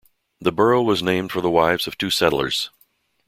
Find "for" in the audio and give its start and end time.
1.31-1.41